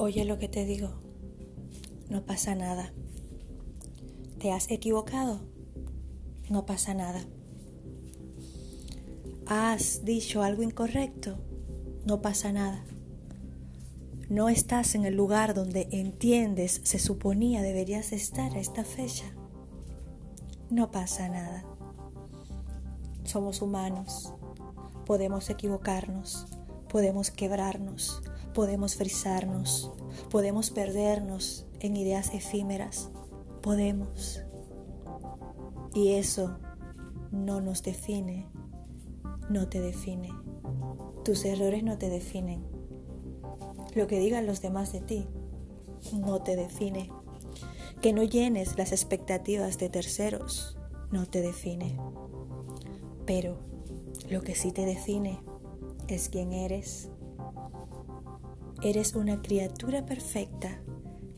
Oye 0.00 0.24
lo 0.24 0.38
que 0.38 0.48
te 0.48 0.64
digo, 0.64 0.90
no 2.08 2.24
pasa 2.24 2.54
nada. 2.54 2.92
¿Te 4.38 4.52
has 4.52 4.70
equivocado? 4.70 5.40
No 6.48 6.66
pasa 6.66 6.94
nada. 6.94 7.20
¿Has 9.46 10.04
dicho 10.04 10.44
algo 10.44 10.62
incorrecto? 10.62 11.38
No 12.06 12.22
pasa 12.22 12.52
nada. 12.52 12.84
No 14.28 14.48
estás 14.48 14.94
en 14.94 15.04
el 15.04 15.16
lugar 15.16 15.52
donde 15.52 15.88
entiendes 15.90 16.80
se 16.84 17.00
suponía 17.00 17.60
deberías 17.60 18.12
estar 18.12 18.54
a 18.54 18.60
esta 18.60 18.84
fecha. 18.84 19.24
No 20.70 20.92
pasa 20.92 21.28
nada. 21.28 21.64
Somos 23.24 23.62
humanos. 23.62 24.32
Podemos 25.06 25.50
equivocarnos, 25.50 26.46
podemos 26.88 27.32
quebrarnos, 27.32 28.22
podemos 28.58 28.96
frizarnos, 28.96 29.92
podemos 30.30 30.70
perdernos 30.70 31.64
en 31.78 31.96
ideas 31.96 32.34
efímeras, 32.34 33.08
podemos. 33.62 34.42
Y 35.94 36.14
eso 36.14 36.58
no 37.30 37.60
nos 37.60 37.84
define, 37.84 38.48
no 39.48 39.68
te 39.68 39.80
define. 39.80 40.30
Tus 41.24 41.44
errores 41.44 41.84
no 41.84 41.98
te 41.98 42.10
definen. 42.10 42.66
Lo 43.94 44.08
que 44.08 44.18
digan 44.18 44.44
los 44.44 44.60
demás 44.60 44.92
de 44.92 45.02
ti 45.02 45.28
no 46.12 46.42
te 46.42 46.56
define. 46.56 47.12
Que 48.02 48.12
no 48.12 48.24
llenes 48.24 48.76
las 48.76 48.90
expectativas 48.90 49.78
de 49.78 49.88
terceros 49.88 50.76
no 51.12 51.26
te 51.26 51.42
define. 51.42 51.96
Pero 53.24 53.60
lo 54.28 54.42
que 54.42 54.56
sí 54.56 54.72
te 54.72 54.84
define 54.84 55.38
es 56.08 56.28
quién 56.28 56.52
eres. 56.52 57.08
Eres 58.80 59.16
una 59.16 59.42
criatura 59.42 60.06
perfecta, 60.06 60.80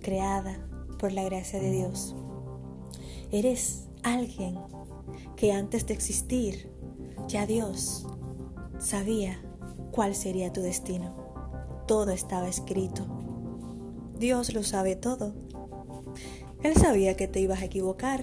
creada 0.00 0.69
por 0.98 1.12
la 1.12 1.24
gracia 1.24 1.58
de 1.58 1.70
Dios. 1.70 2.14
Eres 3.33 3.88
alguien 4.02 4.58
que 5.36 5.52
antes 5.52 5.86
de 5.86 5.94
existir, 5.94 6.70
ya 7.28 7.46
Dios 7.46 8.06
sabía 8.78 9.41
cuál 9.91 10.14
sería 10.14 10.52
tu 10.52 10.61
destino. 10.61 11.14
Todo 11.86 12.11
estaba 12.11 12.46
escrito. 12.46 13.06
Dios 14.18 14.52
lo 14.52 14.62
sabe 14.62 14.94
todo. 14.94 15.33
Él 16.62 16.74
sabía 16.74 17.16
que 17.16 17.27
te 17.27 17.41
ibas 17.41 17.62
a 17.62 17.64
equivocar. 17.64 18.22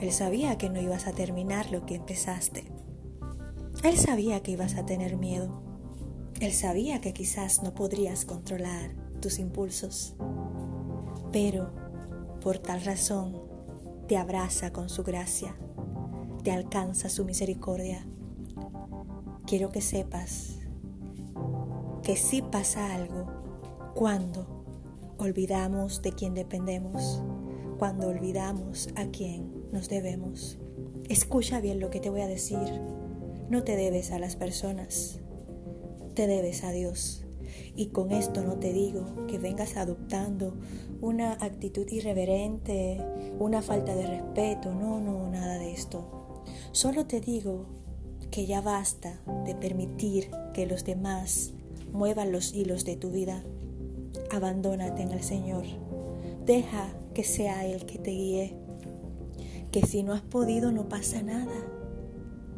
Él 0.00 0.10
sabía 0.10 0.58
que 0.58 0.68
no 0.68 0.80
ibas 0.80 1.06
a 1.06 1.12
terminar 1.12 1.70
lo 1.70 1.86
que 1.86 1.94
empezaste. 1.94 2.64
Él 3.84 3.96
sabía 3.96 4.42
que 4.42 4.50
ibas 4.50 4.74
a 4.74 4.84
tener 4.84 5.16
miedo. 5.16 5.69
Él 6.40 6.52
sabía 6.52 7.02
que 7.02 7.12
quizás 7.12 7.62
no 7.62 7.74
podrías 7.74 8.24
controlar 8.24 8.94
tus 9.20 9.38
impulsos. 9.38 10.14
Pero 11.32 11.70
por 12.40 12.58
tal 12.58 12.82
razón 12.82 13.42
te 14.08 14.16
abraza 14.16 14.72
con 14.72 14.88
su 14.88 15.04
gracia, 15.04 15.54
te 16.42 16.50
alcanza 16.50 17.10
su 17.10 17.26
misericordia. 17.26 18.06
Quiero 19.46 19.68
que 19.68 19.82
sepas 19.82 20.56
que 22.02 22.16
si 22.16 22.40
pasa 22.40 22.94
algo 22.94 23.26
cuando 23.94 24.64
olvidamos 25.18 26.00
de 26.00 26.12
quién 26.12 26.32
dependemos, 26.32 27.22
cuando 27.78 28.08
olvidamos 28.08 28.88
a 28.96 29.06
quién 29.08 29.68
nos 29.72 29.90
debemos. 29.90 30.58
Escucha 31.10 31.60
bien 31.60 31.80
lo 31.80 31.90
que 31.90 32.00
te 32.00 32.08
voy 32.08 32.22
a 32.22 32.26
decir. 32.26 32.80
No 33.50 33.62
te 33.62 33.76
debes 33.76 34.10
a 34.10 34.18
las 34.18 34.36
personas, 34.36 35.20
te 36.20 36.26
debes 36.26 36.64
a 36.64 36.70
Dios. 36.70 37.22
Y 37.74 37.86
con 37.86 38.12
esto 38.12 38.42
no 38.42 38.56
te 38.56 38.74
digo 38.74 39.26
que 39.26 39.38
vengas 39.38 39.78
adoptando 39.78 40.52
una 41.00 41.32
actitud 41.32 41.90
irreverente, 41.90 43.00
una 43.38 43.62
falta 43.62 43.94
de 43.94 44.06
respeto, 44.06 44.74
no, 44.74 45.00
no, 45.00 45.30
nada 45.30 45.56
de 45.56 45.72
esto. 45.72 46.42
Solo 46.72 47.06
te 47.06 47.22
digo 47.22 47.64
que 48.30 48.44
ya 48.44 48.60
basta 48.60 49.22
de 49.46 49.54
permitir 49.54 50.30
que 50.52 50.66
los 50.66 50.84
demás 50.84 51.52
muevan 51.90 52.32
los 52.32 52.52
hilos 52.52 52.84
de 52.84 52.96
tu 52.96 53.10
vida. 53.10 53.42
Abandónate 54.30 55.00
en 55.00 55.12
el 55.12 55.22
Señor. 55.22 55.64
Deja 56.44 56.92
que 57.14 57.24
sea 57.24 57.64
Él 57.64 57.86
que 57.86 57.98
te 57.98 58.10
guíe. 58.10 58.58
Que 59.72 59.86
si 59.86 60.02
no 60.02 60.12
has 60.12 60.20
podido 60.20 60.70
no 60.70 60.86
pasa 60.86 61.22
nada 61.22 61.66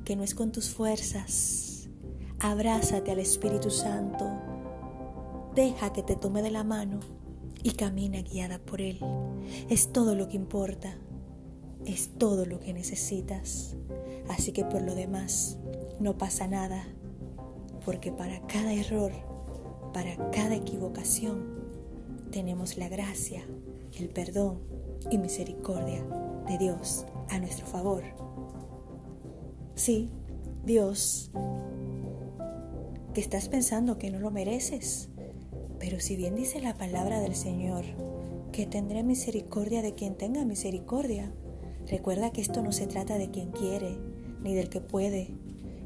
que 0.04 0.16
no 0.16 0.24
es 0.24 0.34
con 0.34 0.50
tus 0.50 0.68
fuerzas. 0.68 1.71
Abrázate 2.44 3.12
al 3.12 3.20
Espíritu 3.20 3.70
Santo. 3.70 4.28
Deja 5.54 5.92
que 5.92 6.02
te 6.02 6.16
tome 6.16 6.42
de 6.42 6.50
la 6.50 6.64
mano 6.64 6.98
y 7.62 7.70
camina 7.70 8.20
guiada 8.20 8.58
por 8.58 8.80
Él. 8.80 8.98
Es 9.68 9.92
todo 9.92 10.16
lo 10.16 10.28
que 10.28 10.38
importa. 10.38 10.92
Es 11.86 12.10
todo 12.18 12.44
lo 12.44 12.58
que 12.58 12.72
necesitas. 12.72 13.76
Así 14.28 14.50
que 14.50 14.64
por 14.64 14.82
lo 14.82 14.96
demás, 14.96 15.56
no 16.00 16.18
pasa 16.18 16.48
nada. 16.48 16.84
Porque 17.84 18.10
para 18.10 18.40
cada 18.48 18.72
error, 18.74 19.12
para 19.92 20.16
cada 20.32 20.56
equivocación, 20.56 21.62
tenemos 22.32 22.76
la 22.76 22.88
gracia, 22.88 23.44
el 23.96 24.08
perdón 24.08 24.58
y 25.12 25.18
misericordia 25.18 26.04
de 26.48 26.58
Dios 26.58 27.06
a 27.28 27.38
nuestro 27.38 27.66
favor. 27.66 28.02
Sí, 29.76 30.10
Dios, 30.64 31.30
que 33.12 33.20
estás 33.20 33.48
pensando 33.48 33.98
que 33.98 34.10
no 34.10 34.18
lo 34.18 34.30
mereces. 34.30 35.08
Pero 35.78 36.00
si 36.00 36.16
bien 36.16 36.34
dice 36.34 36.60
la 36.60 36.74
palabra 36.74 37.20
del 37.20 37.34
Señor, 37.34 37.84
que 38.52 38.66
tendré 38.66 39.02
misericordia 39.02 39.82
de 39.82 39.94
quien 39.94 40.16
tenga 40.16 40.44
misericordia, 40.44 41.32
recuerda 41.86 42.32
que 42.32 42.40
esto 42.40 42.62
no 42.62 42.72
se 42.72 42.86
trata 42.86 43.18
de 43.18 43.30
quien 43.30 43.50
quiere, 43.50 43.98
ni 44.42 44.54
del 44.54 44.68
que 44.68 44.80
puede, 44.80 45.34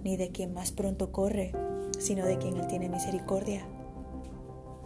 ni 0.04 0.16
de 0.16 0.30
quien 0.30 0.52
más 0.52 0.72
pronto 0.72 1.12
corre, 1.12 1.52
sino 1.98 2.26
de 2.26 2.38
quien 2.38 2.56
Él 2.56 2.66
tiene 2.66 2.88
misericordia. 2.88 3.66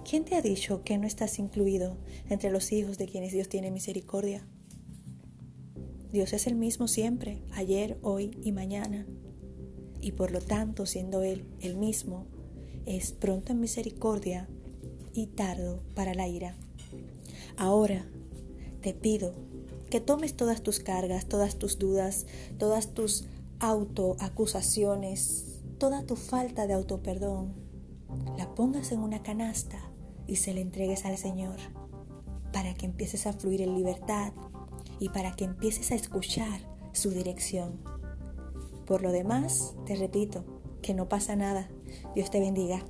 ¿Quién 0.08 0.24
te 0.24 0.34
ha 0.34 0.42
dicho 0.42 0.82
que 0.82 0.96
no 0.98 1.06
estás 1.06 1.38
incluido 1.38 1.98
entre 2.28 2.50
los 2.50 2.72
hijos 2.72 2.96
de 2.98 3.06
quienes 3.06 3.32
Dios 3.32 3.48
tiene 3.48 3.70
misericordia? 3.70 4.46
Dios 6.10 6.32
es 6.32 6.46
el 6.46 6.56
mismo 6.56 6.88
siempre, 6.88 7.42
ayer, 7.52 7.98
hoy 8.02 8.32
y 8.42 8.52
mañana. 8.52 9.06
Y 10.00 10.12
por 10.12 10.30
lo 10.30 10.40
tanto, 10.40 10.86
siendo 10.86 11.22
Él 11.22 11.44
el 11.60 11.76
mismo, 11.76 12.26
es 12.86 13.12
pronto 13.12 13.52
en 13.52 13.60
misericordia 13.60 14.48
y 15.12 15.26
tardo 15.26 15.82
para 15.94 16.14
la 16.14 16.28
ira. 16.28 16.56
Ahora 17.56 18.06
te 18.80 18.94
pido 18.94 19.34
que 19.90 20.00
tomes 20.00 20.34
todas 20.34 20.62
tus 20.62 20.80
cargas, 20.80 21.26
todas 21.26 21.56
tus 21.56 21.78
dudas, 21.78 22.26
todas 22.58 22.94
tus 22.94 23.26
autoacusaciones, 23.58 25.60
toda 25.78 26.06
tu 26.06 26.16
falta 26.16 26.66
de 26.66 26.72
autoperdón, 26.74 27.52
la 28.38 28.54
pongas 28.54 28.92
en 28.92 29.00
una 29.00 29.22
canasta 29.22 29.78
y 30.26 30.36
se 30.36 30.54
la 30.54 30.60
entregues 30.60 31.04
al 31.04 31.18
Señor 31.18 31.56
para 32.52 32.74
que 32.74 32.86
empieces 32.86 33.26
a 33.26 33.32
fluir 33.32 33.62
en 33.62 33.74
libertad 33.74 34.32
y 34.98 35.08
para 35.10 35.32
que 35.32 35.44
empieces 35.44 35.92
a 35.92 35.96
escuchar 35.96 36.60
su 36.92 37.10
dirección. 37.10 37.99
Por 38.90 39.02
lo 39.02 39.12
demás, 39.12 39.76
te 39.86 39.94
repito, 39.94 40.42
que 40.82 40.94
no 40.94 41.08
pasa 41.08 41.36
nada. 41.36 41.68
Dios 42.12 42.28
te 42.28 42.40
bendiga. 42.40 42.80